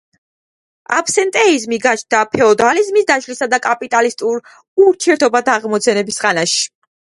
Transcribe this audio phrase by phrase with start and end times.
[0.99, 4.43] აბსენტეიზმი გაჩნდა ფეოდალიზმის დაშლისა და კაპიტალისტურ
[4.89, 6.69] ურთიერთობათა აღმოცენების ხანაში.